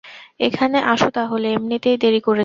[0.39, 2.39] এখানে আসো তাহলে, এমনিতেই দেরি করেছো।